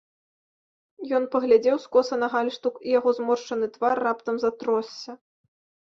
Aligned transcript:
Ён 1.17 1.27
паглядзеў 1.35 1.77
скоса 1.85 2.15
на 2.25 2.31
гальштук, 2.37 2.73
і 2.89 2.99
яго 2.99 3.09
зморшчаны 3.21 3.73
твар 3.79 3.95
раптам 4.09 4.35
затросся. 4.49 5.11